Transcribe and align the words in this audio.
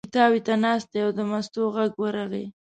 پیتاوي 0.05 0.39
ته 0.47 0.53
ناست 0.63 0.87
دی 0.91 0.99
او 1.05 1.11
د 1.17 1.19
مستو 1.31 1.61
غږ 1.75 1.91
ورغی. 2.01 2.45